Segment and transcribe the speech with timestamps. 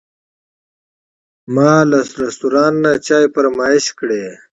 [1.55, 4.09] ما له رستورانت نه چای فرمایش کړ.